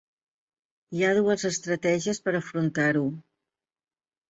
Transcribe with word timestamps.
Hi 0.99 1.05
ha 1.07 1.11
dues 1.17 1.45
estratègies 1.51 2.23
per 2.25 2.35
afrontar-ho. 2.41 3.07